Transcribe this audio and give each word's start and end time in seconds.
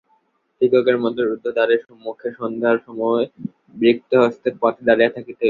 ভিক্ষুকের 0.61 0.97
মতো 1.03 1.19
রুদ্ধ 1.21 1.45
দ্বারের 1.47 1.81
সম্মুখে 1.87 2.29
সন্ধ্যার 2.39 2.77
সময় 2.87 3.23
রিক্তহস্তে 3.81 4.49
পথে 4.61 4.81
দাঁড়াইয়া 4.87 5.15
থাকিতে 5.15 5.29
হইল। 5.29 5.39